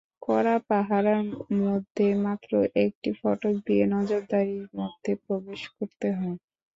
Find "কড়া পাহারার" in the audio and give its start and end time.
0.21-1.21